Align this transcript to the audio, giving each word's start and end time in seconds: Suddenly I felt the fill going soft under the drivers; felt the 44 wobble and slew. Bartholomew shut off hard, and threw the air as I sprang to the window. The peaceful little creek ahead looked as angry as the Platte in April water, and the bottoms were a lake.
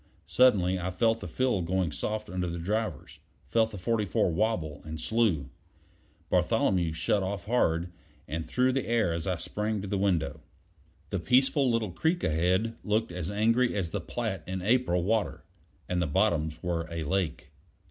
Suddenly 0.25 0.79
I 0.79 0.89
felt 0.89 1.19
the 1.19 1.27
fill 1.27 1.61
going 1.61 1.91
soft 1.91 2.27
under 2.27 2.47
the 2.47 2.57
drivers; 2.57 3.19
felt 3.45 3.69
the 3.69 3.77
44 3.77 4.31
wobble 4.31 4.81
and 4.83 4.99
slew. 4.99 5.51
Bartholomew 6.27 6.91
shut 6.91 7.21
off 7.21 7.45
hard, 7.45 7.91
and 8.27 8.43
threw 8.43 8.71
the 8.71 8.87
air 8.87 9.13
as 9.13 9.27
I 9.27 9.37
sprang 9.37 9.79
to 9.83 9.87
the 9.87 9.99
window. 9.99 10.41
The 11.11 11.19
peaceful 11.19 11.69
little 11.69 11.91
creek 11.91 12.23
ahead 12.23 12.77
looked 12.83 13.11
as 13.11 13.29
angry 13.29 13.75
as 13.75 13.91
the 13.91 14.01
Platte 14.01 14.41
in 14.47 14.63
April 14.63 15.03
water, 15.03 15.43
and 15.87 16.01
the 16.01 16.07
bottoms 16.07 16.63
were 16.63 16.87
a 16.89 17.03
lake. 17.03 17.51